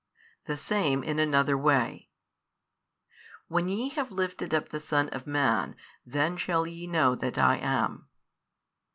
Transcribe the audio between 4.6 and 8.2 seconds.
the Son of Man, then shall ye know that I am.